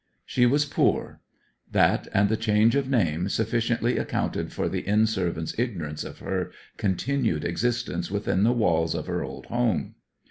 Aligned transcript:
She 0.25 0.47
was 0.47 0.65
poor. 0.65 1.21
That, 1.71 2.07
and 2.11 2.27
the 2.27 2.35
change 2.35 2.73
of 2.75 2.89
name, 2.89 3.29
sufficiently 3.29 3.99
accounted 3.99 4.51
for 4.51 4.67
the 4.67 4.79
inn 4.79 5.05
servant's 5.05 5.53
ignorance 5.59 6.03
of 6.03 6.17
her 6.21 6.51
continued 6.77 7.45
existence 7.45 8.09
within 8.09 8.41
the 8.41 8.51
walls 8.51 8.95
of 8.95 9.05
her 9.05 9.23
old 9.23 9.45
home. 9.45 9.93